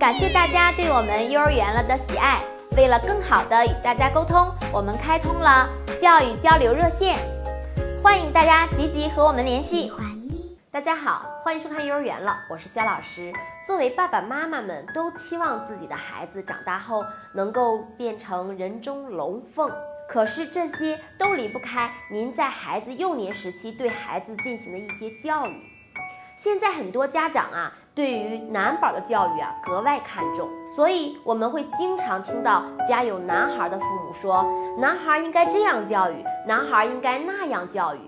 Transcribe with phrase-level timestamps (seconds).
[0.00, 2.40] 感谢大家对我们幼儿园了的喜爱。
[2.74, 5.68] 为了更好的与大家沟通，我们开通了
[6.00, 7.18] 教育交流热线，
[8.02, 9.92] 欢迎大家积极和我们联系。
[10.70, 13.30] 大家好，欢迎收看幼儿园了，我是肖老师。
[13.66, 17.04] 作为爸爸妈妈们都期望自己的孩子长大后
[17.34, 19.70] 能够变成人中龙凤，
[20.08, 25.62] 可是这些都离不开您在孩子幼年时期对孩子进行的一些教育。
[26.38, 27.70] 现在很多家长啊，
[28.00, 34.42] 对于男宝的教育啊格外看重，所以我们会经常听到家有男孩的父母说，
[34.78, 37.98] 男孩应该这样教育，男孩应该那样教育。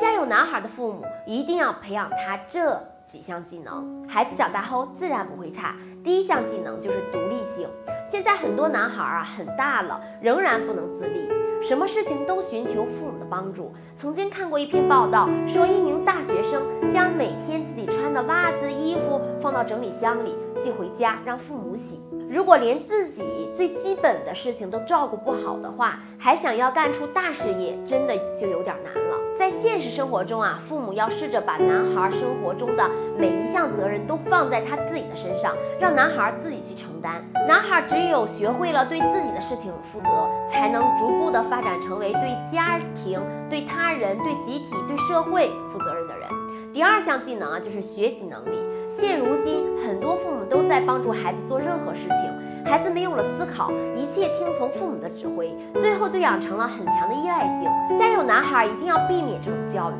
[0.00, 5.74] 家有男孩的父母一定要培养他这几项技能，孩子长大后自然不会差。
[6.04, 7.68] 第一项技能就是独立性。
[8.12, 11.26] 现在很多男孩啊，很大了仍然不能自立，
[11.62, 13.72] 什么事情都寻求父母的帮助。
[13.96, 16.62] 曾经看过一篇报道，说一名大学生
[16.92, 22.02] 将每天自己穿的袜子、衣服放到整理箱里寄回家，让父母洗。
[22.30, 23.22] 如果连自己
[23.54, 29.01] 最基本的事情都照顾不好的话，还想要干出大事业，真的就有点难。
[29.42, 37.24] 在现实生活中啊，父母要试着把男孩生活中的每一项责任都放在他自己的身上，让男孩自己去承担。
[37.48, 40.08] 男孩只有学会了对自己的事情负责，
[40.48, 46.28] 才能逐步的发展成为对家庭、对他人、对集体、对社会负责任的人。
[46.72, 48.56] 第二项技能啊，就是学习能力。
[48.96, 52.30] 现如今，很多父母都在帮助孩子做任何事情，
[52.64, 57.98] 孩子没有了思考，一切听从父母的指挥，最后就养成了很强的依赖性。
[57.98, 59.94] 家有男孩一定要避免这种教育，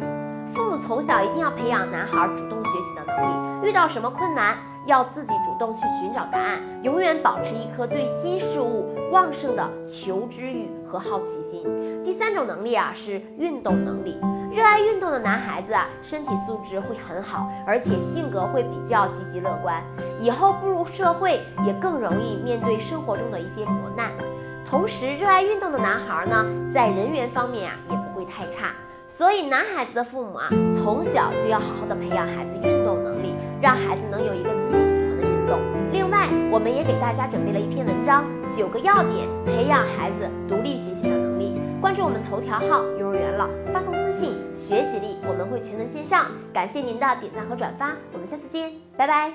[0.55, 11.64] 父母从小一定要培养男孩主动学习的能力，遇到什么困难要自己主动去寻找答案，永远保持一颗对新事物旺盛的求知欲和好奇心。
[12.02, 14.19] 第三种能力啊，是运动能力。
[14.53, 19.83] 热爱运动的男孩子啊，身体素质会很好，而且性格会比较积极乐观，
[20.20, 24.10] 以后步入社会也更容易面对生活中的一些磨难。
[24.69, 28.72] 同时，热爱运动的男孩呢，在人缘方面啊也不会太差。
[29.06, 35.61] 所以，男孩子的父母啊，从小就要好好的培养孩子运动能力，让孩子能有一个自己喜欢的运动。
[35.93, 38.25] 另外，我们也给大家准备了一篇文章，
[38.56, 41.61] 九个要点培养孩子独立学习的能力。
[41.81, 46.27] 关注我们头条号幼儿园了，发送私信学习力，我们会全文线上。
[46.53, 49.33] 感谢您的点赞和转发，我们下次见，拜拜。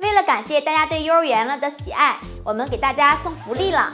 [0.00, 3.92] 为了感谢大家对幼儿园了的喜爱，我们给大家送福利了。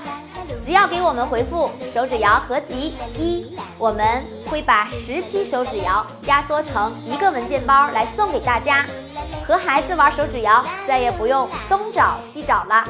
[0.62, 8.86] 只要给我们回复手指谣合集一，我们会把十期手指谣压缩成一个文件包来送给大家。
[9.46, 12.84] 和孩子玩手指谣，再也不用东找西找了。